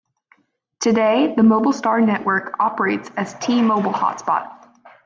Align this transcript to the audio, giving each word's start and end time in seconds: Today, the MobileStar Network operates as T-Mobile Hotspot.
Today, 0.79 1.35
the 1.35 1.43
MobileStar 1.43 2.03
Network 2.03 2.55
operates 2.59 3.11
as 3.17 3.35
T-Mobile 3.35 3.93
Hotspot. 3.93 4.51